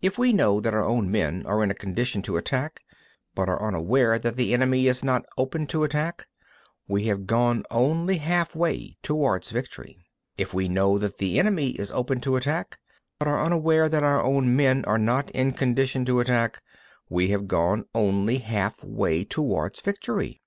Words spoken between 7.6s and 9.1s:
only halfway